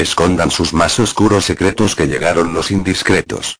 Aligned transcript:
Escondan 0.00 0.50
sus 0.50 0.72
más 0.72 0.98
oscuros 0.98 1.44
secretos 1.44 1.94
que 1.94 2.06
llegaron 2.06 2.54
los 2.54 2.70
indiscretos. 2.70 3.56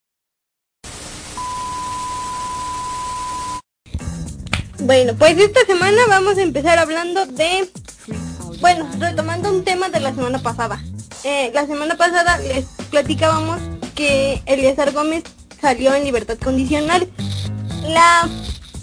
Bueno, 4.79 5.15
pues 5.19 5.37
esta 5.37 5.61
semana 5.67 6.01
vamos 6.09 6.39
a 6.39 6.43
empezar 6.43 6.79
hablando 6.79 7.27
de... 7.27 7.69
Bueno, 8.61 8.89
retomando 8.99 9.51
un 9.53 9.65
tema 9.65 9.91
de 9.91 10.01
la 10.01 10.15
semana 10.15 10.39
pasada. 10.39 10.83
Eh, 11.25 11.51
la 11.53 11.67
semana 11.67 11.99
pasada 11.99 12.39
les 12.39 12.65
platicábamos 12.91 13.61
que 13.95 14.43
Eliezer 14.47 14.93
Gómez 14.93 15.25
salió 15.61 15.95
en 15.95 16.05
libertad 16.05 16.39
condicional. 16.39 17.07
La 17.87 18.27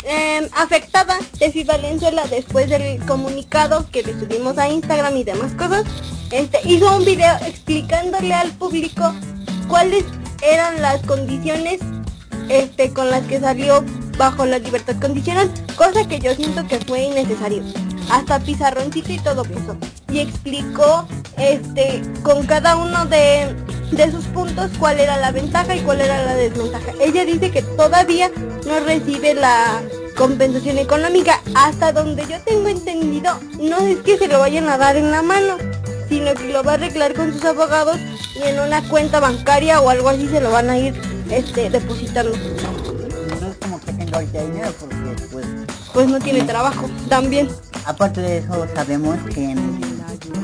eh, 0.08 0.50
afectada 0.56 1.18
de 1.40 1.64
Valenzuela 1.64 2.26
después 2.28 2.70
del 2.70 3.04
comunicado 3.06 3.86
que 3.92 4.04
le 4.04 4.18
subimos 4.20 4.58
a 4.58 4.70
Instagram 4.70 5.18
y 5.18 5.24
demás 5.24 5.54
cosas, 5.54 5.84
este, 6.32 6.60
hizo 6.66 6.96
un 6.96 7.06
video 7.06 7.36
explicándole 7.46 8.34
al 8.34 8.52
público 8.52 9.14
cuáles 9.68 10.06
eran 10.42 10.82
las 10.82 11.02
condiciones 11.04 11.80
este, 12.50 12.94
con 12.94 13.10
las 13.10 13.24
que 13.24 13.40
salió 13.40 13.84
bajo 14.18 14.46
la 14.46 14.60
libertad 14.60 14.96
condicional, 15.00 15.52
cosa 15.76 16.08
que 16.08 16.20
yo 16.20 16.34
siento 16.36 16.66
que 16.68 16.80
fue 16.80 17.04
innecesario. 17.04 17.64
Hasta 18.10 18.40
pizarroncito 18.40 19.12
y 19.12 19.20
todo 19.20 19.44
puso. 19.44 19.76
Y 20.10 20.20
explicó 20.20 21.06
este, 21.38 22.02
con 22.24 22.46
cada 22.46 22.78
uno 22.78 23.06
de, 23.06 23.54
de 23.92 24.12
sus 24.12 24.26
puntos 24.28 24.72
cuál 24.80 25.00
era 25.00 25.18
la 25.18 25.32
ventaja 25.32 25.76
y 25.76 25.82
cuál 25.82 26.00
era 26.00 26.24
la 26.24 26.36
desventaja. 26.36 26.94
Ella 27.02 27.26
dice 27.26 27.52
que 27.52 27.62
todavía 27.62 28.32
no 28.66 28.80
recibe 28.80 29.34
la 29.34 29.82
compensación 30.18 30.78
económica. 30.78 31.42
Hasta 31.56 31.92
donde 31.92 32.26
yo 32.28 32.42
tengo 32.42 32.68
entendido, 32.68 33.40
no 33.60 33.78
es 33.80 34.00
que 34.00 34.18
se 34.18 34.28
lo 34.28 34.40
vayan 34.40 34.68
a 34.68 34.78
dar 34.78 34.98
en 34.98 35.12
la 35.12 35.22
mano, 35.22 35.58
sino 36.10 36.34
que 36.34 36.52
lo 36.52 36.64
va 36.64 36.72
a 36.72 36.76
arreglar 36.76 37.14
con 37.14 37.32
sus 37.32 37.46
abogados 37.46 37.98
y 38.36 38.48
en 38.48 38.60
una 38.60 38.82
cuenta 38.90 39.20
bancaria 39.20 39.80
o 39.80 39.90
algo 39.90 40.10
así 40.10 40.28
se 40.28 40.42
lo 40.42 40.52
van 40.52 40.70
a 40.70 40.78
ir 40.78 41.00
este, 41.30 41.70
depositando. 41.70 42.36
No 43.42 43.48
es 43.48 43.58
como 43.58 43.80
que 43.80 43.94
tenga 43.94 44.18
ahorita 44.18 44.42
dinero 44.44 44.74
porque 44.80 44.96
pues... 45.32 45.46
Pues 45.94 46.08
no 46.08 46.20
tiene 46.20 46.44
trabajo, 46.44 46.88
también. 47.10 47.50
Aparte 47.86 48.22
de 48.22 48.38
eso 48.40 48.68
sabemos 48.76 49.18
que 49.34 49.52
en, 49.52 49.80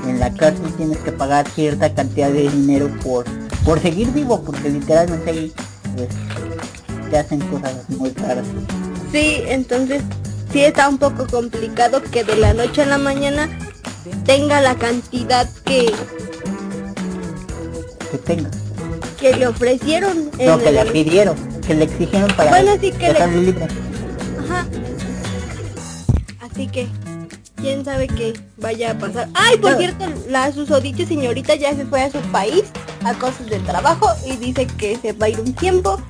en 0.08 0.19
la 0.19 0.33
cárcel 0.33 0.73
tienes 0.77 0.97
que 0.99 1.11
pagar 1.11 1.47
cierta 1.49 1.93
cantidad 1.93 2.31
de 2.31 2.49
dinero 2.49 2.89
por, 3.03 3.25
por 3.63 3.80
seguir 3.80 4.11
vivo, 4.11 4.41
porque 4.41 4.69
literalmente 4.69 5.30
ahí 5.30 5.53
pues, 5.95 6.09
te 7.11 7.17
hacen 7.19 7.39
cosas 7.41 7.87
muy 7.89 8.09
caras. 8.11 8.45
Sí, 9.14 9.44
entonces 9.45 10.02
sí 10.52 10.64
está 10.64 10.89
un 10.89 10.97
poco 10.97 11.28
complicado 11.28 12.02
que 12.02 12.23
de 12.23 12.36
la 12.36 12.56
noche 12.56 12.81
a 12.81 12.88
la 12.88 12.97
mañana 12.97 13.47
tenga 14.25 14.59
la 14.59 14.73
cantidad 14.73 15.47
que 15.66 15.94
que 18.09 18.17
tenga. 18.17 18.50
que 19.20 19.36
le 19.36 19.45
ofrecieron 19.45 20.31
no 20.44 20.58
que 20.58 20.72
le 20.72 20.86
pidieron 20.88 21.36
que 21.61 21.75
le 21.75 21.83
exigieron 21.83 22.28
para 22.36 22.50
bueno 22.50 22.72
sí 22.81 22.92
que 22.92 23.14
le... 23.14 23.28
libre. 23.28 23.67
Ajá. 24.45 24.66
Así 26.42 26.67
que 26.67 26.88
quién 27.55 27.86
sabe 27.86 28.08
qué 28.08 28.33
vaya 28.58 28.92
a 28.92 28.98
pasar. 28.98 29.30
Ay 29.36 29.58
por 29.58 29.77
cierto 29.77 30.05
la 30.27 30.52
susodicha 30.52 31.05
señorita 31.05 31.53
ya 31.53 31.75
se 31.75 31.86
fue 31.86 32.02
a 32.02 32.09
su 32.09 32.17
país 32.31 32.64
a 33.05 33.14
cosas 33.14 33.45
de 33.45 33.59
trabajo 33.59 34.08
y 34.25 34.38
dice 34.38 34.66
que 34.66 34.98
se 34.98 35.14
va 35.14 35.27
a 35.27 35.30
ir 35.30 35.39
un 35.39 35.53
tiempo 35.53 36.02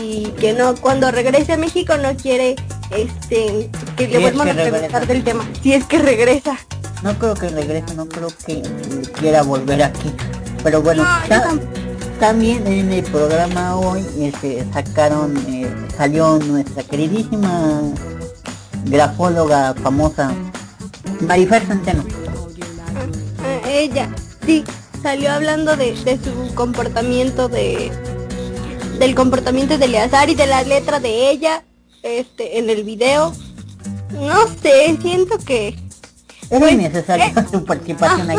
y 0.00 0.26
que 0.38 0.52
no 0.52 0.74
cuando 0.76 1.10
regrese 1.10 1.52
a 1.52 1.56
México 1.56 1.96
no 1.96 2.16
quiere 2.16 2.56
este 2.90 3.70
que 3.96 4.08
le 4.08 4.18
vuelvan 4.18 4.48
a 4.48 4.54
preguntar 4.54 5.06
del 5.06 5.24
tema 5.24 5.48
si 5.62 5.72
es 5.72 5.84
que 5.84 5.98
regresa 5.98 6.56
no 7.02 7.14
creo 7.18 7.34
que 7.34 7.48
regrese, 7.48 7.94
no 7.94 8.08
creo 8.08 8.28
que 8.44 8.62
quiera 9.20 9.42
volver 9.42 9.82
aquí. 9.82 10.10
Pero 10.62 10.82
bueno, 10.82 11.04
también 12.18 12.66
en 12.66 12.90
el 12.92 13.04
programa 13.04 13.76
hoy 13.76 14.04
este, 14.18 14.66
sacaron, 14.72 15.36
eh, 15.48 15.72
salió 15.96 16.38
nuestra 16.38 16.82
queridísima 16.82 17.80
grafóloga 18.86 19.74
famosa 19.74 20.32
Marifer 21.20 21.64
Centeno. 21.66 22.04
Ah, 23.38 23.68
ella, 23.68 24.08
sí, 24.44 24.64
salió 25.02 25.30
hablando 25.32 25.76
de, 25.76 25.92
de, 26.04 26.18
su 26.18 26.54
comportamiento 26.54 27.48
de 27.48 27.92
del 28.98 29.14
comportamiento 29.14 29.78
de 29.78 29.84
Eleazar 29.86 30.30
y 30.30 30.34
de 30.34 30.46
la 30.46 30.62
letra 30.62 31.00
de 31.00 31.30
ella 31.30 31.64
este 32.02 32.58
en 32.58 32.70
el 32.70 32.84
video. 32.84 33.32
No 34.12 34.46
sé, 34.62 34.96
siento 35.00 35.38
que 35.38 35.76
era 36.48 36.60
pues, 36.60 36.72
innecesaria 36.72 37.26
eh, 37.26 37.34
su 37.50 37.64
participación 37.64 38.30
ahí. 38.30 38.36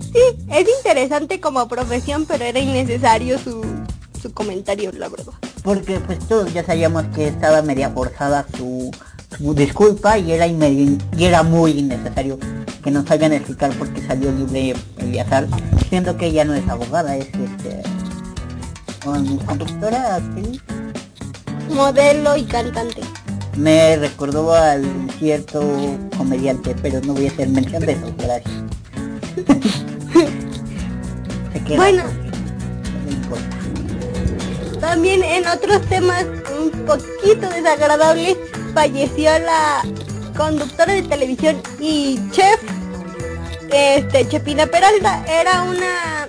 Sí, 0.00 0.46
es 0.50 0.68
interesante 0.78 1.40
como 1.40 1.66
profesión, 1.66 2.24
pero 2.26 2.44
era 2.44 2.60
innecesario 2.60 3.38
su, 3.38 3.64
su 4.22 4.32
comentario, 4.32 4.92
la 4.92 5.08
verdad. 5.08 5.32
Porque 5.62 5.98
pues 6.00 6.20
todos 6.20 6.52
ya 6.52 6.64
sabíamos 6.64 7.04
que 7.14 7.28
estaba 7.28 7.62
media 7.62 7.90
forzada 7.90 8.46
su, 8.56 8.90
su 9.36 9.54
disculpa 9.54 10.18
y 10.18 10.32
era, 10.32 10.46
y 10.46 10.98
era 11.18 11.42
muy 11.42 11.72
innecesario 11.72 12.38
que 12.82 12.90
nos 12.90 13.10
hagan 13.10 13.32
explicar 13.32 13.72
por 13.72 13.88
qué 13.92 14.06
salió 14.06 14.30
libre 14.30 14.74
Eliazar, 14.98 15.48
siendo 15.88 16.16
que 16.16 16.26
ella 16.26 16.44
no 16.44 16.54
es 16.54 16.68
abogada, 16.68 17.16
es 17.16 17.26
este 17.26 17.82
conductora, 19.04 20.20
modelo 21.70 22.36
y 22.36 22.44
cantante. 22.44 23.02
Me 23.56 23.96
recordó 23.96 24.52
al 24.52 24.84
cierto 25.18 25.62
comediante, 26.16 26.74
pero 26.82 27.00
no 27.02 27.14
voy 27.14 27.26
a 27.28 27.30
hacer 27.30 27.48
mención 27.48 27.84
de 27.84 27.92
eso, 27.92 28.14
gracias. 28.18 28.54
bueno, 31.76 32.02
también 34.80 35.22
en 35.22 35.46
otros 35.46 35.82
temas 35.82 36.24
un 36.58 36.70
poquito 36.84 37.48
desagradables, 37.50 38.36
falleció 38.74 39.38
la 39.38 39.82
conductora 40.36 40.94
de 40.94 41.02
televisión 41.02 41.62
y 41.78 42.18
chef, 42.30 42.60
este 43.70 44.28
Chepina 44.28 44.66
Peralta, 44.66 45.24
era 45.26 45.62
una 45.62 46.23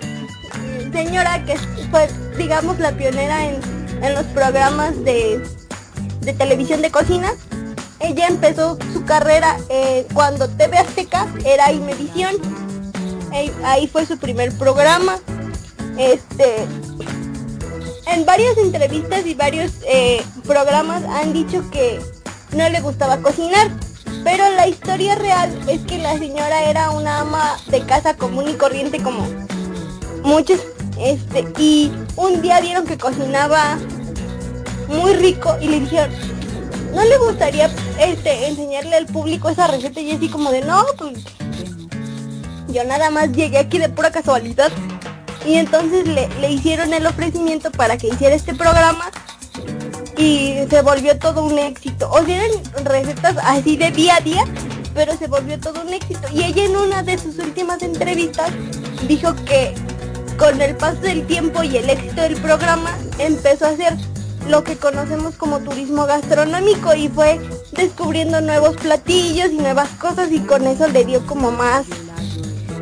señora 0.92 1.44
que 1.44 1.56
fue, 1.90 2.08
digamos, 2.36 2.78
la 2.78 2.92
pionera 2.92 3.46
en, 3.46 3.60
en 4.02 4.14
los 4.14 4.24
programas 4.26 5.02
de 5.04 5.40
de 6.26 6.34
televisión 6.34 6.82
de 6.82 6.90
cocina. 6.90 7.32
Ella 8.00 8.26
empezó 8.26 8.76
su 8.92 9.04
carrera 9.06 9.56
eh, 9.70 10.06
cuando 10.12 10.48
TV 10.48 10.76
Azteca 10.76 11.26
era 11.46 11.72
Imevisión. 11.72 12.34
ahí 13.64 13.86
fue 13.86 14.04
su 14.04 14.18
primer 14.18 14.52
programa. 14.58 15.18
Este, 15.96 16.66
en 18.06 18.26
varias 18.26 18.58
entrevistas 18.58 19.24
y 19.24 19.34
varios 19.34 19.72
eh, 19.88 20.22
programas 20.44 21.02
han 21.04 21.32
dicho 21.32 21.64
que 21.70 21.98
no 22.54 22.68
le 22.68 22.80
gustaba 22.82 23.18
cocinar. 23.18 23.70
Pero 24.24 24.50
la 24.50 24.66
historia 24.66 25.14
real 25.14 25.56
es 25.68 25.82
que 25.82 25.98
la 25.98 26.18
señora 26.18 26.64
era 26.64 26.90
una 26.90 27.20
ama 27.20 27.56
de 27.68 27.80
casa 27.86 28.16
común 28.16 28.48
y 28.48 28.54
corriente 28.54 29.00
como 29.00 29.26
muchos. 30.24 30.60
Este, 30.98 31.46
y 31.58 31.92
un 32.16 32.40
día 32.42 32.60
vieron 32.60 32.86
que 32.86 32.96
cocinaba 32.96 33.78
muy 34.88 35.14
rico 35.14 35.56
y 35.60 35.68
le 35.68 35.80
dijeron, 35.80 36.10
¿no 36.94 37.04
le 37.04 37.18
gustaría 37.18 37.70
este 37.98 38.48
enseñarle 38.48 38.96
al 38.96 39.06
público 39.06 39.48
esa 39.48 39.66
receta? 39.66 40.00
Y 40.00 40.12
así 40.12 40.28
como 40.28 40.50
de, 40.50 40.62
no, 40.62 40.84
pues 40.96 41.24
yo 42.68 42.84
nada 42.84 43.10
más 43.10 43.32
llegué 43.32 43.58
aquí 43.58 43.78
de 43.78 43.88
pura 43.88 44.10
casualidad. 44.10 44.70
Y 45.44 45.54
entonces 45.54 46.08
le, 46.08 46.28
le 46.40 46.50
hicieron 46.50 46.92
el 46.92 47.06
ofrecimiento 47.06 47.70
para 47.70 47.96
que 47.96 48.08
hiciera 48.08 48.34
este 48.34 48.54
programa 48.54 49.10
y 50.16 50.54
se 50.68 50.82
volvió 50.82 51.18
todo 51.18 51.44
un 51.44 51.58
éxito. 51.58 52.10
O 52.10 52.24
sea, 52.24 52.44
eran 52.44 52.84
recetas 52.84 53.36
así 53.42 53.76
de 53.76 53.90
día 53.90 54.16
a 54.16 54.20
día, 54.20 54.44
pero 54.94 55.16
se 55.16 55.26
volvió 55.26 55.60
todo 55.60 55.82
un 55.82 55.92
éxito. 55.92 56.26
Y 56.32 56.42
ella 56.42 56.64
en 56.64 56.76
una 56.76 57.02
de 57.02 57.18
sus 57.18 57.38
últimas 57.38 57.82
entrevistas 57.82 58.50
dijo 59.06 59.34
que 59.44 59.74
con 60.38 60.60
el 60.60 60.76
paso 60.76 61.00
del 61.00 61.26
tiempo 61.26 61.62
y 61.62 61.76
el 61.76 61.88
éxito 61.88 62.20
del 62.20 62.36
programa 62.36 62.96
empezó 63.18 63.66
a 63.66 63.70
hacer 63.70 63.94
lo 64.48 64.62
que 64.62 64.76
conocemos 64.76 65.34
como 65.36 65.60
turismo 65.60 66.06
gastronómico 66.06 66.94
y 66.94 67.08
fue 67.08 67.40
descubriendo 67.72 68.40
nuevos 68.40 68.76
platillos 68.76 69.50
y 69.50 69.56
nuevas 69.56 69.88
cosas 69.90 70.30
y 70.30 70.40
con 70.40 70.66
eso 70.66 70.86
le 70.88 71.04
dio 71.04 71.26
como 71.26 71.50
más 71.50 71.86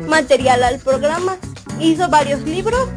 material 0.07 0.63
al 0.63 0.79
programa. 0.79 1.37
Hizo 1.79 2.07
varios 2.09 2.41
libros 2.41 2.87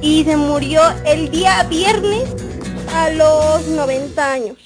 y 0.00 0.24
se 0.24 0.36
murió 0.36 0.82
el 1.06 1.30
día 1.30 1.62
viernes 1.64 2.28
a 2.94 3.10
los 3.10 3.66
90 3.68 4.32
años. 4.32 4.56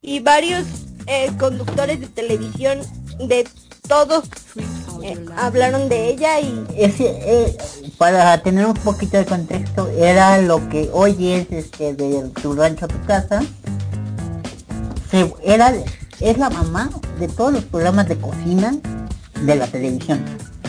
Y 0.00 0.20
varios 0.20 0.64
eh, 1.06 1.30
conductores 1.38 2.00
de 2.00 2.06
televisión 2.08 2.80
de 3.18 3.46
todos 3.88 4.24
eh, 5.08 5.26
hablaron 5.36 5.88
de 5.88 6.10
ella 6.10 6.40
y... 6.40 6.64
Eh, 6.76 7.56
para 7.96 8.42
tener 8.42 8.66
un 8.66 8.74
poquito 8.74 9.16
de 9.16 9.24
contexto, 9.24 9.88
era 9.88 10.40
lo 10.40 10.68
que 10.68 10.88
hoy 10.92 11.32
es 11.32 11.50
este 11.50 11.94
de 11.94 12.30
tu 12.42 12.54
rancho 12.54 12.84
a 12.84 12.88
tu 12.88 13.00
casa. 13.06 13.42
Se, 15.10 15.32
era, 15.42 15.72
es 16.20 16.38
la 16.38 16.50
mamá 16.50 16.90
de 17.18 17.28
todos 17.28 17.52
los 17.52 17.64
programas 17.64 18.08
de 18.08 18.18
cocina 18.18 18.76
de 19.42 19.56
la 19.56 19.66
televisión. 19.66 20.24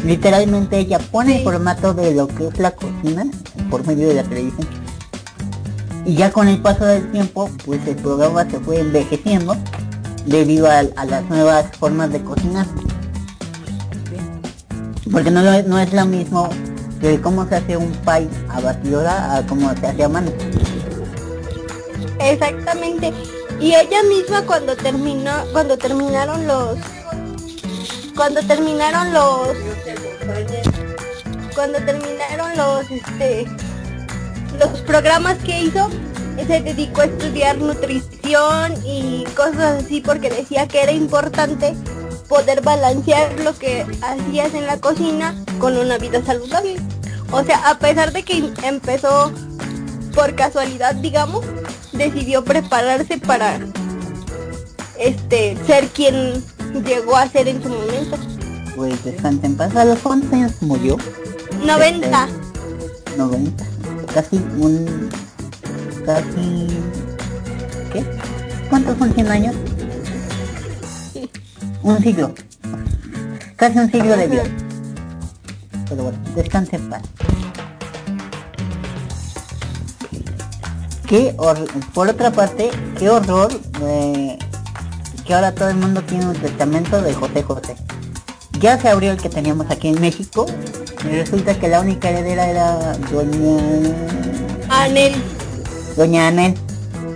literalmente 0.05 0.79
ella 0.79 0.99
pone 0.99 1.37
el 1.37 1.43
formato 1.43 1.93
de 1.93 2.13
lo 2.13 2.27
que 2.27 2.47
es 2.47 2.57
la 2.59 2.71
cocina 2.71 3.25
por 3.69 3.85
medio 3.85 4.07
de 4.07 4.15
la 4.15 4.23
televisión. 4.23 4.67
Y 6.05 6.15
ya 6.15 6.31
con 6.31 6.47
el 6.47 6.61
paso 6.61 6.85
del 6.85 7.11
tiempo, 7.11 7.49
pues 7.65 7.85
el 7.87 7.95
programa 7.95 8.49
se 8.49 8.59
fue 8.59 8.79
envejeciendo 8.79 9.55
debido 10.25 10.69
a, 10.69 10.83
las 10.83 11.29
nuevas 11.29 11.65
formas 11.77 12.11
de 12.11 12.23
cocinar. 12.23 12.65
Porque 15.11 15.31
no, 15.31 15.41
no 15.41 15.79
es 15.79 15.93
lo 15.93 16.05
mismo 16.05 16.49
de 17.01 17.19
cómo 17.21 17.47
se 17.47 17.55
hace 17.55 17.77
un 17.77 17.91
pie 17.91 18.27
a 18.49 18.59
batidora 18.59 19.37
a 19.37 19.45
cómo 19.45 19.73
se 19.75 19.87
hace 19.87 20.03
a 20.03 20.09
mano. 20.09 20.31
Exactamente. 22.19 23.13
Y 23.59 23.73
ella 23.73 24.03
misma 24.03 24.43
cuando 24.43 24.75
terminó, 24.75 25.31
cuando 25.51 25.77
terminaron 25.77 26.47
los, 26.47 26.77
cuando 28.15 28.41
terminaron 28.41 29.13
los, 29.13 29.49
cuando 31.55 31.79
terminaron 31.79 32.55
los, 32.57 32.91
este, 32.91 33.45
los 34.59 34.81
programas 34.81 35.37
que 35.39 35.63
hizo, 35.63 35.89
se 36.47 36.61
dedicó 36.61 37.01
a 37.01 37.05
estudiar 37.05 37.57
nutrición 37.57 38.73
y 38.85 39.25
cosas 39.35 39.83
así 39.83 39.99
porque 40.01 40.29
decía 40.29 40.67
que 40.67 40.81
era 40.81 40.91
importante 40.91 41.75
poder 42.29 42.61
balancear 42.61 43.37
lo 43.41 43.57
que 43.57 43.85
hacías 44.01 44.53
en 44.53 44.67
la 44.67 44.79
cocina 44.79 45.35
con 45.59 45.75
una 45.75 45.97
vida 45.97 46.23
saludable. 46.23 46.77
O 47.31 47.43
sea, 47.43 47.69
a 47.69 47.79
pesar 47.79 48.13
de 48.13 48.23
que 48.23 48.53
empezó 48.63 49.33
por 50.15 50.35
casualidad, 50.35 50.95
digamos, 50.95 51.43
decidió 51.91 52.43
prepararse 52.43 53.17
para 53.17 53.59
este 54.97 55.57
ser 55.65 55.87
quien 55.87 56.43
llegó 56.85 57.17
a 57.17 57.27
ser 57.27 57.47
en 57.47 57.61
su 57.61 57.69
momento. 57.69 58.17
Pues 58.75 59.03
descansa 59.03 59.47
en 59.47 59.57
paz. 59.57 59.75
¿A 59.75 59.85
los 59.85 59.99
cuántos 59.99 60.31
años 60.31 60.53
murió? 60.61 60.97
90. 61.65 62.27
90. 63.17 63.65
Casi 64.13 64.37
un... 64.57 65.09
Casi... 66.05 66.67
¿Qué? 67.91 68.05
¿Cuántos 68.69 68.97
son 68.97 69.13
100 69.13 69.27
años? 69.27 69.55
Un 71.89 72.03
siglo. 72.03 72.35
Casi 73.55 73.79
un 73.79 73.91
siglo 73.91 74.15
de 74.15 74.27
vida. 74.27 74.43
Pero 75.89 76.03
bueno, 76.03 76.19
descanse 76.35 76.75
en 76.75 76.87
paz. 76.87 77.01
Qué 81.07 81.35
por 81.95 82.07
otra 82.07 82.31
parte, 82.31 82.69
qué 82.99 83.09
horror 83.09 83.51
eh, 83.81 84.37
que 85.25 85.33
ahora 85.33 85.51
todo 85.55 85.69
el 85.69 85.77
mundo 85.77 86.03
tiene 86.03 86.27
un 86.27 86.35
testamento 86.35 87.01
de 87.01 87.11
José 87.15 87.41
José. 87.41 87.75
Ya 88.59 88.79
se 88.79 88.89
abrió 88.89 89.11
el 89.11 89.17
que 89.17 89.29
teníamos 89.29 89.71
aquí 89.71 89.87
en 89.87 89.99
México 89.99 90.45
y 91.03 91.07
resulta 91.07 91.59
que 91.59 91.69
la 91.69 91.81
única 91.81 92.11
heredera 92.11 92.47
era 92.47 92.95
doña 93.11 93.95
Anel. 94.69 95.15
Doña 95.97 96.27
Anel. 96.27 96.53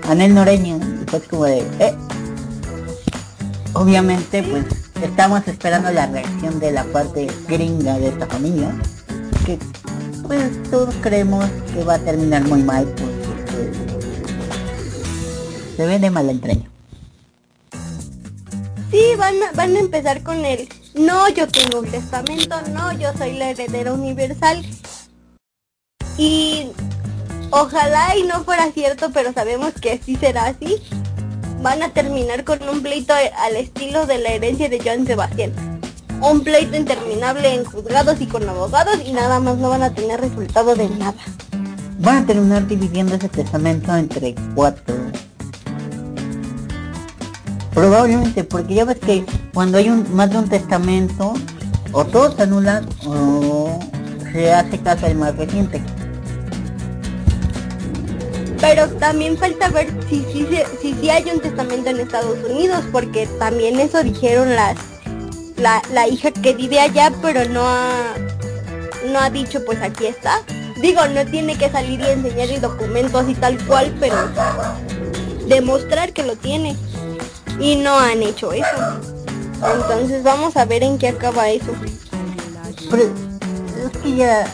Anel 0.09 0.33
Noreña. 0.33 0.77
Y 0.77 1.27
como 1.27 1.45
de, 1.45 1.59
eh. 1.77 1.93
Obviamente 3.73 4.43
pues 4.43 4.65
estamos 5.01 5.47
esperando 5.47 5.91
la 5.91 6.05
reacción 6.07 6.59
de 6.59 6.71
la 6.71 6.83
parte 6.85 7.27
gringa 7.47 7.97
de 7.97 8.09
esta 8.09 8.27
familia. 8.27 8.73
Que 9.45 9.57
pues 10.27 10.63
todos 10.71 10.95
creemos 11.01 11.45
que 11.73 11.83
va 11.83 11.95
a 11.95 11.99
terminar 11.99 12.43
muy 12.43 12.63
mal 12.63 12.87
se 15.75 15.85
ve 15.85 15.99
de 15.99 16.07
entraña. 16.07 16.69
Sí, 18.91 19.15
van 19.17 19.35
a, 19.41 19.51
van 19.53 19.75
a 19.75 19.79
empezar 19.79 20.21
con 20.21 20.45
él. 20.45 20.69
No, 20.93 21.27
yo 21.29 21.47
tengo 21.47 21.79
un 21.79 21.89
testamento, 21.89 22.55
no, 22.73 22.91
yo 22.93 23.11
soy 23.17 23.33
la 23.33 23.49
heredera 23.49 23.93
universal. 23.93 24.63
Y 26.17 26.69
ojalá 27.49 28.15
y 28.15 28.23
no 28.23 28.43
fuera 28.43 28.71
cierto, 28.71 29.09
pero 29.11 29.33
sabemos 29.33 29.73
que 29.73 29.97
sí 29.97 30.15
será 30.15 30.45
así. 30.45 30.79
Van 31.63 31.81
a 31.81 31.93
terminar 31.93 32.43
con 32.43 32.59
un 32.67 32.81
pleito 32.81 33.13
al 33.13 33.55
estilo 33.55 34.05
de 34.05 34.17
la 34.17 34.31
herencia 34.31 34.67
de 34.67 34.81
Joan 34.83 35.07
Sebastián. 35.07 35.53
Un 36.19 36.41
pleito 36.43 36.75
interminable 36.75 37.53
en 37.53 37.63
juzgados 37.63 38.19
y 38.19 38.27
con 38.27 38.47
abogados 38.49 38.97
y 39.05 39.13
nada 39.13 39.39
más 39.39 39.57
no 39.57 39.69
van 39.69 39.81
a 39.81 39.93
tener 39.93 40.19
resultado 40.19 40.75
de 40.75 40.89
nada. 40.89 41.15
Van 41.99 42.17
a 42.17 42.25
terminar 42.25 42.67
dividiendo 42.67 43.15
ese 43.15 43.29
testamento 43.29 43.95
entre 43.95 44.35
cuatro 44.53 44.93
Probablemente, 47.73 48.43
porque 48.43 48.73
ya 48.73 48.83
ves 48.83 48.99
que 48.99 49.25
cuando 49.53 49.77
hay 49.77 49.89
un, 49.89 50.13
más 50.13 50.31
de 50.31 50.39
un 50.39 50.49
testamento, 50.49 51.33
o 51.93 52.03
todos 52.03 52.37
anulan 52.41 52.85
o 53.05 53.79
se 54.33 54.51
hace 54.51 54.79
caso 54.79 55.05
al 55.05 55.15
más 55.15 55.37
reciente. 55.37 55.81
Pero 58.63 58.87
también 58.91 59.37
falta 59.37 59.67
ver 59.67 59.91
si 60.07 60.25
sí 60.31 60.47
si, 60.81 60.93
si, 60.93 61.09
hay 61.09 61.29
un 61.29 61.41
testamento 61.41 61.89
en 61.89 61.99
Estados 61.99 62.37
Unidos, 62.49 62.81
porque 62.93 63.27
también 63.37 63.77
eso 63.77 64.01
dijeron 64.01 64.55
las 64.55 64.77
la, 65.57 65.81
la 65.91 66.07
hija 66.07 66.31
que 66.31 66.53
vive 66.53 66.79
allá, 66.79 67.11
pero 67.21 67.43
no 67.49 67.67
ha, 67.67 68.15
no 69.11 69.19
ha 69.19 69.29
dicho 69.29 69.65
pues 69.65 69.81
aquí 69.81 70.05
está. 70.05 70.39
Digo, 70.81 71.05
no 71.09 71.25
tiene 71.25 71.57
que 71.57 71.69
salir 71.69 71.99
y 71.99 72.05
enseñar 72.05 72.49
el 72.49 72.61
documento 72.61 73.17
así 73.17 73.35
tal 73.35 73.57
cual, 73.65 73.93
pero 73.99 74.15
demostrar 75.45 76.13
que 76.13 76.23
lo 76.23 76.37
tiene 76.37 76.77
y 77.59 77.75
no 77.75 77.99
han 77.99 78.23
hecho 78.23 78.53
eso. 78.53 79.01
Entonces 79.75 80.23
vamos 80.23 80.55
a 80.55 80.63
ver 80.63 80.83
en 80.83 80.97
qué 80.97 81.09
acaba 81.09 81.49
eso. 81.49 81.73
Pero 82.89 83.03
es 83.03 83.97
que 84.01 84.15
ya, 84.15 84.47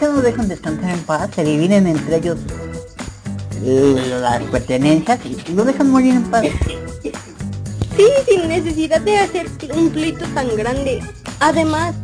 ¿por 0.00 0.08
no 0.08 0.22
dejan 0.22 0.48
descansar 0.48 0.90
en 0.90 1.00
paz? 1.00 1.28
Se 1.34 1.44
dividen 1.44 1.86
entre 1.86 2.16
ellos 2.16 2.38
las 3.62 4.42
pertenencias 4.44 5.20
y 5.24 5.52
lo 5.52 5.64
dejan 5.64 5.90
morir 5.90 6.14
en 6.14 6.24
paz. 6.24 6.44
Sí, 7.96 8.06
sin 8.28 8.48
necesidad 8.48 9.00
de 9.00 9.18
hacer 9.18 9.46
un 9.74 9.90
pleito 9.90 10.24
tan 10.34 10.54
grande. 10.56 11.00
Además, 11.40 11.94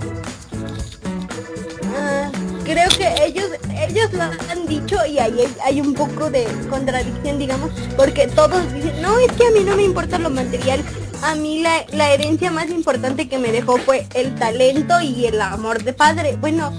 creo 2.64 2.88
que 2.90 3.24
ellos 3.24 3.50
ellos 3.88 4.12
lo 4.12 4.22
han 4.22 4.66
dicho 4.68 4.96
y 5.06 5.18
ahí 5.18 5.40
hay, 5.64 5.80
un 5.80 5.94
poco 5.94 6.30
de 6.30 6.46
contradicción, 6.68 7.38
digamos, 7.38 7.70
porque 7.96 8.28
todos 8.28 8.72
dicen, 8.72 9.00
no, 9.02 9.18
es 9.18 9.32
que 9.32 9.46
a 9.46 9.50
mí 9.50 9.60
no 9.64 9.76
me 9.76 9.82
importa 9.82 10.18
lo 10.18 10.30
material, 10.30 10.84
a 11.22 11.34
mí 11.34 11.60
la, 11.62 11.84
la 11.92 12.12
herencia 12.12 12.50
más 12.50 12.70
importante 12.70 13.28
que 13.28 13.38
me 13.38 13.52
dejó 13.52 13.78
fue 13.78 14.06
el 14.14 14.34
talento 14.34 15.00
y 15.00 15.26
el 15.26 15.40
amor 15.40 15.82
de 15.82 15.92
padre. 15.92 16.36
Bueno, 16.36 16.72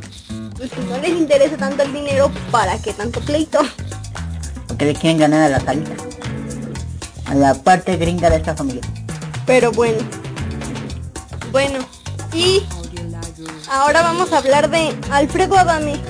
pues 0.58 0.72
si 0.72 0.82
no 0.90 0.98
les 1.00 1.10
interesa 1.10 1.58
tanto 1.58 1.84
el 1.84 1.92
dinero, 1.92 2.32
¿para 2.52 2.82
qué 2.82 2.94
tanto 2.94 3.20
pleito? 3.22 3.60
Porque 4.82 4.94
le 4.94 5.00
quieren 5.00 5.20
ganar 5.20 5.44
a 5.44 5.50
la 5.50 5.60
salida, 5.60 5.92
a 7.28 7.36
la 7.36 7.54
parte 7.54 7.98
gringa 7.98 8.32
de 8.32 8.38
esta 8.38 8.56
familia. 8.56 8.82
Pero 9.46 9.72
bueno, 9.72 10.00
bueno, 11.52 11.78
y 12.34 12.64
Ahora 13.70 14.02
vamos 14.02 14.34
a 14.34 14.40
hablar 14.40 14.72
de 14.72 14.96
Alfredo 15.12 15.56
Adame. 15.56 16.02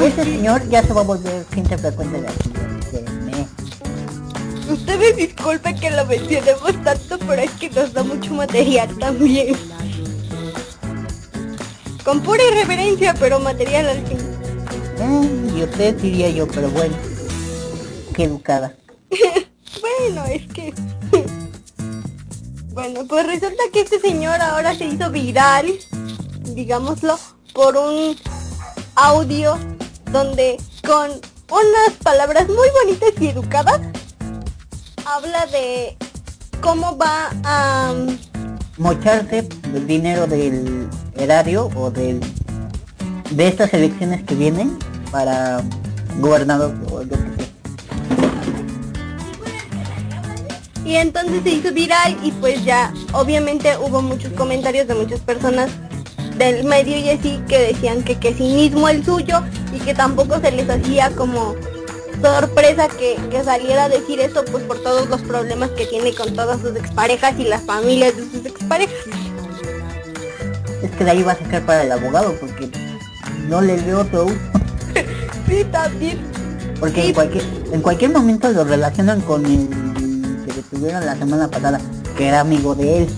Ese 0.00 0.22
señor 0.22 0.68
ya 0.68 0.80
se 0.84 0.92
va 0.92 1.00
a 1.00 1.04
volver 1.04 1.44
gente 1.52 1.76
frecuente 1.76 2.20
de 2.20 2.28
aquí. 2.28 2.52
Ustedes 4.70 5.16
disculpen 5.16 5.76
que 5.80 5.90
lo 5.90 6.06
mencionemos 6.06 6.84
tanto, 6.84 7.18
pero 7.18 7.42
es 7.42 7.50
que 7.50 7.68
nos 7.70 7.92
da 7.92 8.04
mucho 8.04 8.32
material 8.32 8.96
también. 9.00 9.56
Con 12.04 12.20
pura 12.22 12.44
irreverencia, 12.44 13.12
pero 13.18 13.40
material 13.40 13.88
al 13.88 14.06
fin. 14.06 14.37
Eh, 15.00 15.52
y 15.56 15.62
usted 15.62 15.96
diría 15.96 16.30
yo, 16.30 16.46
pero 16.48 16.70
bueno. 16.70 16.96
Qué 18.14 18.24
educada. 18.24 18.74
bueno, 19.80 20.24
es 20.26 20.46
que... 20.48 20.74
Bueno, 22.72 23.00
pues 23.08 23.26
resulta 23.26 23.60
que 23.72 23.80
este 23.80 23.98
señor 23.98 24.40
ahora 24.40 24.72
se 24.72 24.84
hizo 24.84 25.10
viral, 25.10 25.66
digámoslo, 26.54 27.18
por 27.52 27.76
un 27.76 28.14
audio 28.94 29.58
donde 30.12 30.58
con 30.86 31.10
unas 31.50 31.96
palabras 32.04 32.46
muy 32.46 32.68
bonitas 32.84 33.10
y 33.20 33.28
educadas 33.30 33.80
habla 35.04 35.46
de 35.46 35.96
cómo 36.60 36.96
va 36.96 37.30
a 37.42 37.92
um, 37.92 38.16
mocharse 38.76 39.48
el 39.74 39.86
dinero 39.86 40.28
del 40.28 40.88
erario 41.16 41.70
o 41.74 41.90
del 41.90 42.20
de 43.30 43.48
estas 43.48 43.74
elecciones 43.74 44.22
que 44.24 44.34
vienen 44.34 44.78
para 45.10 45.62
gobernador 46.20 46.74
o 46.90 47.02
lo 47.02 47.08
que 47.08 47.16
sea. 47.16 47.48
y 50.88 50.96
entonces 50.96 51.42
se 51.42 51.50
hizo 51.50 51.72
viral 51.72 52.16
y 52.22 52.32
pues 52.32 52.64
ya 52.64 52.94
obviamente 53.12 53.76
hubo 53.76 54.00
muchos 54.00 54.32
comentarios 54.32 54.88
de 54.88 54.94
muchas 54.94 55.20
personas 55.20 55.70
del 56.38 56.64
medio 56.64 56.96
y 56.96 57.10
así 57.10 57.38
que 57.46 57.58
decían 57.58 58.02
que 58.02 58.18
que 58.18 58.30
mismo 58.30 58.88
el 58.88 59.04
suyo 59.04 59.42
y 59.74 59.80
que 59.80 59.92
tampoco 59.92 60.40
se 60.40 60.50
les 60.50 60.70
hacía 60.70 61.10
como 61.10 61.54
sorpresa 62.22 62.88
que, 62.88 63.16
que, 63.30 63.44
saliera 63.44 63.84
a 63.84 63.88
decir 63.90 64.18
eso 64.18 64.44
pues 64.50 64.64
por 64.64 64.82
todos 64.82 65.10
los 65.10 65.20
problemas 65.20 65.70
que 65.70 65.84
tiene 65.84 66.14
con 66.14 66.34
todas 66.34 66.60
sus 66.62 66.74
exparejas 66.74 67.38
y 67.38 67.44
las 67.44 67.62
familias 67.62 68.16
de 68.16 68.22
sus 68.22 68.46
exparejas. 68.46 68.96
es 70.82 70.90
que 70.92 71.04
de 71.04 71.10
ahí 71.10 71.22
va 71.22 71.32
a 71.32 71.38
sacar 71.38 71.66
para 71.66 71.82
el 71.82 71.92
abogado 71.92 72.34
porque 72.40 72.70
no 73.46 73.60
le 73.60 73.76
veo 73.76 74.00
uso. 74.00 74.57
Sí, 75.48 75.64
también. 75.64 76.18
Porque 76.78 77.08
en 77.08 77.14
cualquier 77.14 77.44
en 77.72 77.82
cualquier 77.82 78.12
momento 78.12 78.50
lo 78.50 78.64
relacionan 78.64 79.20
con 79.20 79.44
el 79.44 79.68
que 80.46 80.52
detuvieron 80.54 81.04
la 81.04 81.16
semana 81.16 81.48
pasada, 81.48 81.80
que 82.16 82.28
era 82.28 82.40
amigo 82.40 82.74
de 82.74 83.02
él. 83.02 83.08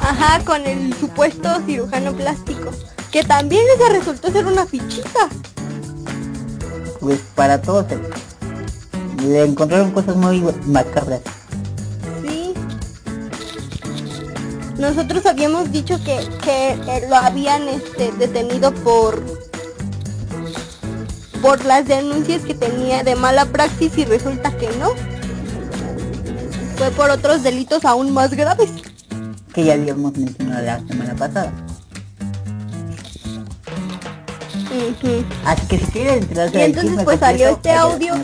Ajá, 0.00 0.44
con 0.44 0.66
el 0.66 0.92
supuesto 0.94 1.48
cirujano 1.64 2.12
plástico, 2.12 2.70
que 3.10 3.22
también 3.22 3.64
ese 3.74 3.92
resultó 3.92 4.30
ser 4.30 4.46
una 4.46 4.66
fichita. 4.66 5.28
Pues 7.00 7.20
para 7.34 7.60
todos 7.60 7.86
le 9.22 9.44
encontraron 9.44 9.90
cosas 9.92 10.16
muy 10.16 10.44
macabras. 10.66 11.20
Sí. 12.22 12.52
Nosotros 14.78 15.24
habíamos 15.26 15.72
dicho 15.72 15.96
que, 16.04 16.18
que 16.42 16.72
eh, 16.72 17.06
lo 17.08 17.16
habían 17.16 17.68
este, 17.68 18.12
detenido 18.12 18.72
por 18.72 19.35
por 21.36 21.64
las 21.64 21.86
denuncias 21.86 22.42
que 22.42 22.54
tenía 22.54 23.02
de 23.02 23.16
mala 23.16 23.46
praxis 23.46 23.96
y 23.98 24.04
resulta 24.04 24.56
que 24.56 24.68
no. 24.78 24.90
Fue 26.76 26.90
por 26.90 27.10
otros 27.10 27.42
delitos 27.42 27.84
aún 27.84 28.12
más 28.12 28.34
graves. 28.34 28.70
Que 29.54 29.64
ya 29.64 29.74
habíamos 29.74 30.16
mencionado 30.16 30.64
la 30.64 30.78
semana 30.86 31.14
pasada. 31.14 31.52
Así 35.44 35.66
que 35.68 35.78
si 35.78 35.86
quieren 35.86 36.22
entrarse 36.22 36.58
Y 36.58 36.62
entonces 36.62 37.04
pues 37.04 37.20
salió 37.20 37.48
este 37.48 37.72
audio. 37.72 38.14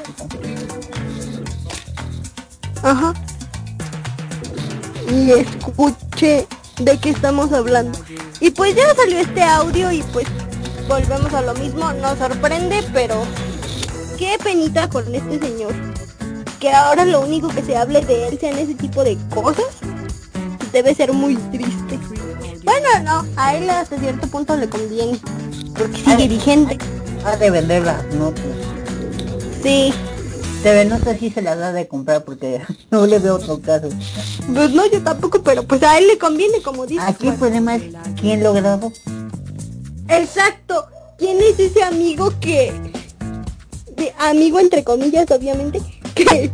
Ajá. 2.82 3.14
Y 5.10 5.30
escuche 5.30 6.46
de 6.78 6.98
qué 6.98 7.10
estamos 7.10 7.52
hablando. 7.52 7.98
Y 8.40 8.50
pues 8.50 8.74
ya 8.74 8.94
salió 8.94 9.18
este 9.18 9.42
audio 9.42 9.92
y 9.92 10.02
pues 10.12 10.26
volvemos 10.92 11.32
a 11.32 11.40
lo 11.40 11.54
mismo. 11.54 11.90
Nos 11.94 12.18
sorprende, 12.18 12.84
pero 12.92 13.22
qué 14.18 14.36
penita 14.42 14.90
con 14.90 15.02
este 15.14 15.40
señor. 15.40 15.72
Que 16.60 16.70
ahora 16.70 17.06
lo 17.06 17.22
único 17.22 17.48
que 17.48 17.62
se 17.62 17.76
hable 17.76 18.02
de 18.02 18.28
él 18.28 18.38
sean 18.38 18.58
ese 18.58 18.74
tipo 18.74 19.02
de 19.02 19.16
cosas. 19.34 19.64
Debe 20.70 20.94
ser 20.94 21.12
muy 21.14 21.36
triste. 21.50 21.98
Bueno, 22.64 22.88
no, 23.04 23.26
a 23.36 23.56
él 23.56 23.68
hasta 23.70 23.98
cierto 23.98 24.26
punto 24.28 24.54
le 24.56 24.68
conviene. 24.68 25.18
Porque 25.76 25.96
sigue 25.96 26.28
vigente. 26.28 26.78
Ha 27.24 27.36
de 27.36 27.50
vender 27.50 27.84
las 27.84 28.04
notas. 28.14 28.44
Sí. 29.62 29.94
TV 30.62 30.84
Notas 30.84 31.18
sí 31.18 31.30
se 31.30 31.42
las 31.42 31.58
da 31.58 31.72
de 31.72 31.88
comprar 31.88 32.22
porque 32.24 32.60
no 32.90 33.06
le 33.06 33.18
veo 33.18 33.36
otro 33.36 33.60
caso. 33.60 33.88
Pues 34.54 34.70
no, 34.70 34.88
yo 34.90 35.02
tampoco, 35.02 35.42
pero 35.42 35.64
pues 35.64 35.82
a 35.82 35.98
él 35.98 36.06
le 36.06 36.18
conviene, 36.18 36.62
como 36.62 36.86
dice. 36.86 37.02
Aquí 37.02 37.28
el 37.28 37.34
problema 37.34 37.76
es 37.76 37.82
quién 38.20 38.42
lo 38.42 38.52
grabó. 38.52 38.92
Exacto. 40.08 40.86
¿Quién 41.18 41.38
es 41.38 41.58
ese 41.58 41.82
amigo 41.82 42.32
que... 42.40 42.72
De 43.96 44.12
amigo 44.18 44.58
entre 44.58 44.82
comillas, 44.82 45.30
obviamente, 45.30 45.80
que, 46.14 46.50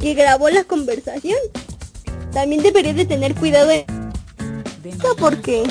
que 0.00 0.14
grabó 0.14 0.48
la 0.48 0.64
conversación? 0.64 1.38
También 2.32 2.62
debería 2.62 2.94
de 2.94 3.04
tener 3.04 3.34
cuidado 3.34 3.68
de... 3.68 3.86
Porque... 5.18 5.62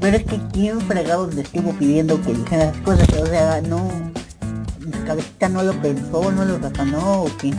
Pero 0.00 0.16
es 0.16 0.24
que 0.24 0.38
quién 0.52 0.80
fregado 0.82 1.28
le 1.28 1.42
estuvo 1.42 1.72
pidiendo 1.72 2.20
que 2.22 2.32
dijera 2.32 2.66
las 2.66 2.76
cosas, 2.78 3.08
o 3.20 3.26
sea, 3.26 3.60
no 3.62 3.90
su 4.92 5.04
cabecita 5.04 5.48
no 5.48 5.62
lo 5.62 5.72
pensó, 5.80 6.30
no 6.32 6.44
lo 6.44 6.58
razonó 6.58 7.22
o 7.22 7.36
qué. 7.38 7.52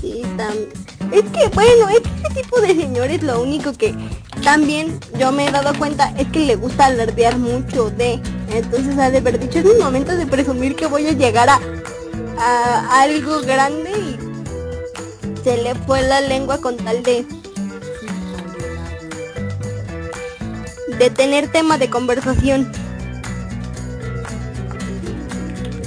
Sí, 0.00 0.22
también. 0.36 0.68
Es 1.12 1.22
que 1.30 1.48
bueno, 1.54 1.88
este 1.88 2.42
tipo 2.42 2.60
de 2.60 2.74
señores 2.74 3.22
lo 3.22 3.42
único 3.42 3.72
que 3.72 3.94
también 4.44 5.00
yo 5.18 5.32
me 5.32 5.48
he 5.48 5.50
dado 5.50 5.76
cuenta 5.78 6.12
es 6.18 6.28
que 6.28 6.40
le 6.40 6.56
gusta 6.56 6.86
alardear 6.86 7.38
mucho 7.38 7.90
de. 7.90 8.20
Entonces 8.50 8.98
ha 8.98 9.10
de 9.10 9.18
haber 9.18 9.40
dicho, 9.40 9.58
es 9.58 9.64
mi 9.64 9.74
momento 9.82 10.14
de 10.16 10.26
presumir 10.26 10.76
que 10.76 10.86
voy 10.86 11.06
a 11.06 11.12
llegar 11.12 11.48
a, 11.48 11.58
a 12.38 13.02
algo 13.02 13.40
grande 13.40 13.90
y 13.90 15.42
se 15.42 15.56
le 15.62 15.74
fue 15.74 16.02
la 16.02 16.20
lengua 16.20 16.58
con 16.58 16.76
tal 16.76 17.02
de 17.02 17.26
de 20.98 21.10
tener 21.10 21.50
tema 21.50 21.78
de 21.78 21.90
conversación. 21.90 22.70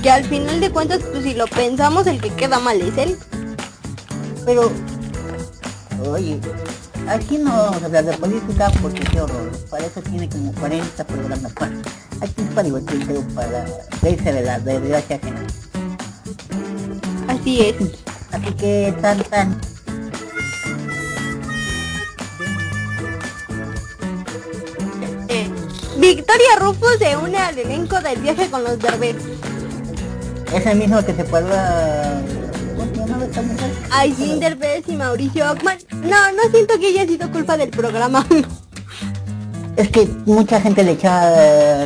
Que 0.01 0.09
al 0.09 0.25
final 0.25 0.59
de 0.59 0.69
cuentas, 0.69 1.01
pues 1.11 1.23
si 1.23 1.33
lo 1.33 1.47
pensamos, 1.47 2.07
el 2.07 2.21
que 2.21 2.29
queda 2.31 2.59
mal 2.59 2.81
es 2.81 2.97
él. 2.97 3.17
Pero, 4.45 4.71
oye, 6.09 6.39
aquí 7.07 7.37
no 7.37 7.51
vamos 7.51 7.81
a 7.81 7.85
hablar 7.85 8.05
de 8.05 8.17
política 8.17 8.71
porque 8.81 8.99
qué 8.99 9.21
horror. 9.21 9.51
Para 9.69 9.85
eso 9.85 10.01
tiene 10.01 10.29
como 10.29 10.51
40 10.53 11.03
programas. 11.05 11.53
Aquí 12.21 12.33
es 12.37 12.49
para 12.53 12.63
divertirse 12.63 13.13
para 13.35 13.65
reírse 14.01 14.33
de 14.33 14.41
la 14.41 14.59
desgracia 14.59 15.15
ajena. 15.17 15.41
Así 17.27 17.61
es. 17.61 17.75
Así 18.31 18.51
que 18.53 18.95
tan 19.01 19.23
tan. 19.23 19.61
Eh, 25.29 25.49
Victoria 25.97 26.55
Rufo 26.59 26.87
se 26.99 27.17
une 27.17 27.37
al 27.37 27.57
elenco 27.57 27.99
del 28.01 28.19
viaje 28.19 28.49
con 28.49 28.63
los 28.63 28.79
Derbez. 28.79 29.17
Es 30.53 30.65
el 30.65 30.77
mismo 30.77 31.03
que 31.05 31.13
se 31.13 31.23
puede... 31.25 32.36
¿Cómo 33.33 33.33
se 33.33 33.41
llamaba 33.41 33.63
esta 33.63 33.65
mujer? 33.65 33.71
Aileen 33.91 34.39
Derbez 34.39 34.83
y 34.87 34.95
Mauricio 34.95 35.51
Ockman. 35.51 35.77
No, 36.03 36.31
no 36.31 36.51
siento 36.51 36.79
que 36.79 36.87
haya 36.87 37.05
sido 37.05 37.31
culpa 37.31 37.57
del 37.57 37.69
programa. 37.69 38.25
es 39.77 39.89
que 39.89 40.07
mucha 40.25 40.59
gente 40.59 40.83
le 40.83 40.93
echaba 40.93 41.85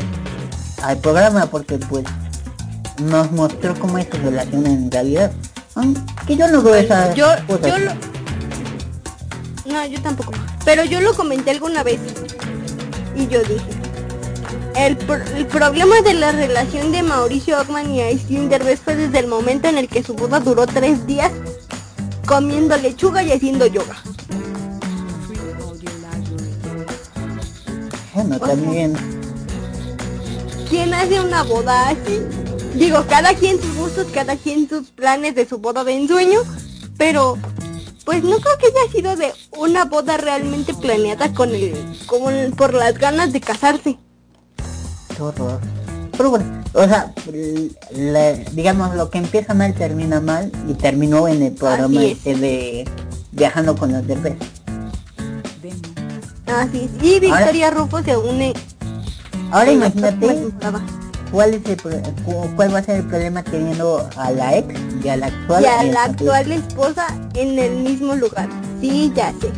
al 0.83 0.97
programa 0.99 1.45
porque 1.47 1.77
pues 1.77 2.05
nos 3.03 3.31
mostró 3.31 3.75
cómo 3.75 3.97
es 3.97 4.07
su 4.11 4.17
relación 4.17 4.65
en 4.65 4.91
realidad. 4.91 5.31
Que 6.27 6.35
yo 6.35 6.47
no 6.47 6.61
veo 6.61 6.75
esa 6.75 7.13
yo, 7.13 7.27
yo 7.47 7.77
lo... 7.77 7.91
No, 9.65 9.85
yo 9.85 10.01
tampoco. 10.01 10.31
Pero 10.65 10.83
yo 10.83 11.01
lo 11.01 11.13
comenté 11.13 11.51
alguna 11.51 11.83
vez. 11.83 11.99
Y 13.15 13.27
yo 13.27 13.39
dije, 13.41 13.80
el, 14.75 14.97
el, 15.35 15.45
problema 15.47 16.01
de 16.01 16.13
la 16.13 16.31
relación 16.31 16.91
de 16.91 17.03
Mauricio 17.03 17.59
Ockman 17.59 17.91
y 17.91 18.01
Aislinn 18.01 18.49
Derbez 18.49 18.79
fue 18.79 18.95
desde 18.95 19.19
el 19.19 19.27
momento 19.27 19.67
en 19.67 19.77
el 19.77 19.87
que 19.87 20.03
su 20.03 20.13
boda 20.13 20.39
duró 20.39 20.65
tres 20.65 21.05
días 21.05 21.31
comiendo 22.25 22.77
lechuga 22.77 23.23
y 23.23 23.31
haciendo 23.31 23.65
yoga. 23.65 23.97
Bueno, 28.13 28.39
también. 28.39 28.93
¿Quién 30.69 30.93
hace 30.93 31.19
una 31.19 31.43
boda 31.43 31.89
así? 31.89 32.21
Digo, 32.75 33.05
cada 33.09 33.33
quien 33.33 33.61
sus 33.61 33.75
gustos, 33.75 34.07
cada 34.13 34.37
quien 34.37 34.69
sus 34.69 34.91
planes 34.91 35.35
de 35.35 35.45
su 35.45 35.57
boda 35.57 35.83
de 35.83 35.93
ensueño, 35.93 36.39
pero 36.97 37.37
pues 38.05 38.23
no 38.23 38.37
creo 38.37 38.57
que 38.57 38.67
haya 38.67 38.91
sido 38.91 39.15
de 39.15 39.33
una 39.57 39.85
boda 39.85 40.17
realmente 40.17 40.73
planeada 40.73 41.33
con 41.33 41.53
el, 41.53 41.73
con, 42.05 42.51
por 42.57 42.73
las 42.73 42.97
ganas 42.97 43.33
de 43.33 43.41
casarse. 43.41 43.97
Horror. 45.21 45.59
Pero 46.17 46.29
bueno, 46.29 46.45
o 46.73 46.83
sea, 46.85 47.13
digamos 48.51 48.95
lo 48.95 49.09
que 49.09 49.17
empieza 49.17 49.53
mal 49.53 49.73
termina 49.73 50.19
mal 50.19 50.51
y 50.67 50.73
terminó 50.73 51.27
en 51.27 51.41
el 51.41 51.53
programa 51.53 52.03
este 52.03 52.35
de 52.35 52.85
viajando 53.31 53.75
con 53.75 53.91
los 53.91 54.05
derbez. 54.05 54.35
Así 56.47 56.89
es. 56.95 57.03
Y 57.03 57.19
Victoria 57.19 57.67
ahora, 57.67 57.79
Rufo 57.79 58.03
se 58.03 58.17
une. 58.17 58.53
Ahora 59.51 59.71
imagínate 59.71 60.51
cuál 61.31 61.53
es 61.53 61.65
el 61.65 61.77
cuál 62.55 62.73
va 62.73 62.79
a 62.79 62.83
ser 62.83 62.97
el 62.97 63.07
problema 63.07 63.41
teniendo 63.43 64.07
a 64.17 64.31
la 64.31 64.57
ex 64.57 64.73
y 65.03 65.09
a 65.09 65.17
la 65.17 65.27
actual 65.27 65.63
y 65.63 65.65
a 65.65 65.83
la 65.83 66.03
actual 66.03 66.51
esposa 66.51 67.07
en 67.35 67.57
el 67.57 67.77
mismo 67.77 68.15
lugar. 68.15 68.49
Sí, 68.79 69.11
ya 69.15 69.33
sé. 69.41 69.51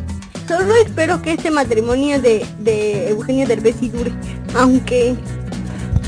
Solo 0.48 0.76
espero 0.76 1.22
que 1.22 1.34
este 1.34 1.50
matrimonio 1.50 2.22
de, 2.22 2.46
de 2.60 3.10
Eugenio 3.10 3.48
Derbez 3.48 3.76
sí 3.80 3.90
dure. 3.90 4.12
Aunque 4.56 5.16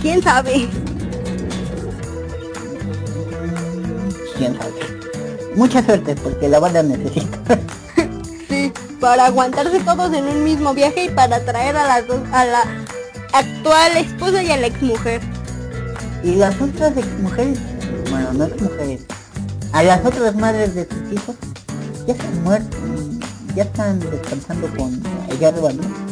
quién 0.06 0.22
sabe. 0.22 0.70
Quién 4.38 4.56
sabe. 4.56 5.56
Mucha 5.56 5.84
suerte 5.84 6.16
porque 6.16 6.48
la 6.48 6.60
banda 6.60 6.84
necesita. 6.84 7.40
sí, 8.48 8.72
para 9.00 9.26
aguantarse 9.26 9.80
todos 9.80 10.14
en 10.14 10.26
un 10.26 10.44
mismo 10.44 10.76
viaje 10.76 11.06
y 11.06 11.10
para 11.10 11.44
traer 11.44 11.76
a 11.76 11.88
las 11.88 12.08
dos, 12.08 12.20
a 12.32 12.46
la 12.46 12.64
actual 13.34 13.98
esposa 13.98 14.44
y 14.44 14.52
a 14.52 14.58
la 14.58 14.68
ex 14.68 14.80
mujer. 14.84 15.22
Y 16.24 16.36
las 16.36 16.62
otras 16.62 16.96
ex 16.96 17.08
mujeres, 17.20 17.58
bueno, 18.12 18.32
no 18.34 18.46
ex 18.46 18.62
mujeres, 18.62 19.02
a 19.72 19.82
las 19.82 20.06
otras 20.06 20.36
madres 20.36 20.76
de 20.76 20.88
sus 20.88 21.14
hijos, 21.14 21.36
ya 22.06 22.14
están 22.14 22.44
muertos, 22.44 22.80
ya 23.56 23.64
están 23.64 24.00
descansando 24.00 24.68
con 24.78 25.02
ella 25.32 25.48
arriba, 25.48 25.74
¿no? 25.74 26.05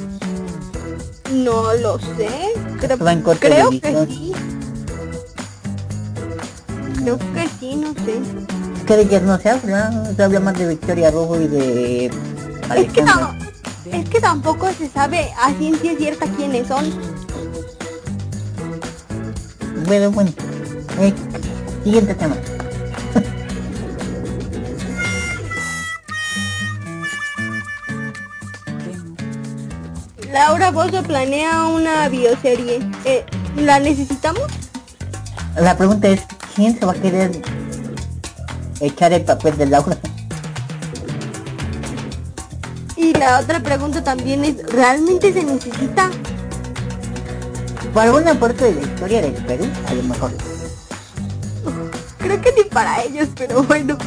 No 1.33 1.73
lo 1.73 1.97
sé. 1.99 2.53
Creo, 2.79 2.97
creo 3.39 3.69
que 3.69 4.05
sí. 4.07 4.33
Creo 6.99 7.17
que 7.17 7.49
sí, 7.59 7.75
no 7.75 7.93
sé. 8.05 8.19
Es 8.77 8.83
que 8.85 8.95
de 8.97 9.01
ellas 9.03 9.23
no 9.23 9.39
se 9.39 9.49
habla, 9.49 10.13
se 10.15 10.23
habla 10.23 10.39
más 10.39 10.57
de 10.57 10.67
Victoria 10.67 11.09
Rojo 11.09 11.41
y 11.41 11.47
de. 11.47 12.05
Es 12.75 12.93
que 12.93 13.01
no, 13.01 13.35
Es 13.91 14.09
que 14.09 14.21
tampoco 14.21 14.71
se 14.71 14.87
sabe 14.89 15.31
a 15.41 15.51
ciencia 15.53 15.95
cierta 15.97 16.27
quiénes 16.27 16.67
son. 16.67 16.85
Bueno, 19.85 20.11
bueno. 20.11 20.31
Eh, 20.99 21.13
siguiente 21.83 22.13
tema. 22.15 22.35
Laura 30.53 30.69
Bozo 30.69 31.01
planea 31.01 31.65
una 31.65 32.07
bioserie. 32.09 32.79
Eh, 33.05 33.25
¿La 33.55 33.79
necesitamos? 33.79 34.43
La 35.55 35.75
pregunta 35.75 36.09
es, 36.09 36.21
¿quién 36.55 36.77
se 36.77 36.85
va 36.85 36.91
a 36.91 36.95
querer 36.95 37.31
echar 38.79 39.13
el 39.13 39.23
papel 39.23 39.57
de 39.57 39.65
Laura? 39.65 39.97
Y 42.95 43.13
la 43.13 43.39
otra 43.39 43.61
pregunta 43.61 44.03
también 44.03 44.45
es, 44.45 44.63
¿realmente 44.71 45.33
se 45.33 45.43
necesita? 45.43 46.11
Para 47.91 48.11
alguna 48.11 48.39
parte 48.39 48.65
de 48.65 48.75
la 48.75 48.81
historia 48.81 49.21
del 49.23 49.33
Perú, 49.33 49.65
a 49.87 49.93
lo 49.95 50.03
mejor. 50.03 50.31
Creo 52.19 52.41
que 52.41 52.53
ni 52.53 52.63
para 52.65 53.01
ellos, 53.01 53.27
pero 53.35 53.63
bueno. 53.63 53.97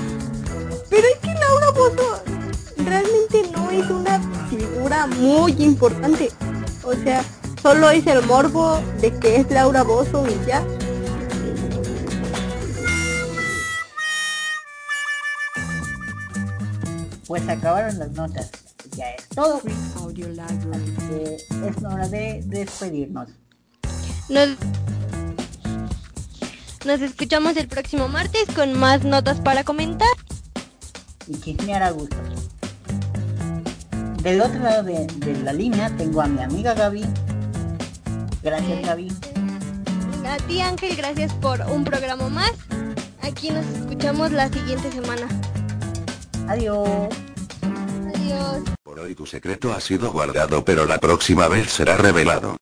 Pero 0.90 1.08
es 1.08 1.18
que 1.20 1.34
Laura 1.34 1.70
Bozo 1.72 2.35
realmente 2.76 3.50
no 3.52 3.70
es 3.70 3.90
una 3.90 4.20
figura 4.48 5.06
muy 5.06 5.52
importante. 5.58 6.30
O 6.84 6.92
sea, 6.94 7.24
solo 7.62 7.90
es 7.90 8.06
el 8.06 8.24
morbo 8.26 8.80
de 9.00 9.12
que 9.18 9.36
es 9.36 9.50
Laura 9.50 9.82
Bozo 9.82 10.26
y 10.26 10.46
ya. 10.46 10.64
Pues 17.26 17.48
acabaron 17.48 17.98
las 17.98 18.12
notas. 18.12 18.50
Ya 18.96 19.10
es 19.10 19.28
todo. 19.28 19.56
Así 19.56 20.92
que 21.08 21.36
es 21.68 21.84
hora 21.84 22.08
de 22.08 22.42
despedirnos. 22.46 23.30
Nos, 24.28 24.50
nos 26.84 27.00
escuchamos 27.00 27.56
el 27.56 27.68
próximo 27.68 28.08
martes 28.08 28.46
con 28.54 28.78
más 28.78 29.04
notas 29.04 29.40
para 29.40 29.64
comentar. 29.64 30.08
Y 31.26 31.36
chismear 31.40 31.82
a 31.82 31.90
gusto. 31.90 32.16
Del 34.26 34.40
otro 34.40 34.58
lado 34.58 34.82
de, 34.82 35.06
de 35.06 35.40
la 35.44 35.52
línea 35.52 35.88
tengo 35.96 36.20
a 36.20 36.26
mi 36.26 36.42
amiga 36.42 36.74
Gaby. 36.74 37.04
Gracias 38.42 38.82
Gaby. 38.84 39.12
A 40.28 40.36
ti 40.48 40.60
Ángel, 40.60 40.96
gracias 40.96 41.32
por 41.34 41.60
un 41.70 41.84
programa 41.84 42.28
más. 42.28 42.50
Aquí 43.22 43.50
nos 43.50 43.64
escuchamos 43.66 44.32
la 44.32 44.48
siguiente 44.48 44.90
semana. 44.90 45.28
Adiós. 46.48 47.08
Adiós. 48.16 48.64
Por 48.82 48.98
hoy 48.98 49.14
tu 49.14 49.26
secreto 49.26 49.72
ha 49.72 49.80
sido 49.80 50.10
guardado 50.10 50.64
pero 50.64 50.86
la 50.86 50.98
próxima 50.98 51.46
vez 51.46 51.70
será 51.70 51.96
revelado. 51.96 52.56